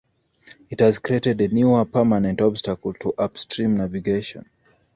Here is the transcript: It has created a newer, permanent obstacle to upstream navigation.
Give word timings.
It 0.71 0.79
has 0.79 0.97
created 0.97 1.39
a 1.41 1.47
newer, 1.49 1.85
permanent 1.85 2.41
obstacle 2.41 2.91
to 3.01 3.13
upstream 3.19 3.77
navigation. 3.77 4.49